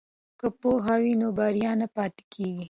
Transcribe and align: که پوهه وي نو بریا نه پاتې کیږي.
که 0.39 0.47
پوهه 0.59 0.95
وي 1.01 1.13
نو 1.21 1.27
بریا 1.37 1.71
نه 1.81 1.87
پاتې 1.95 2.23
کیږي. 2.33 2.59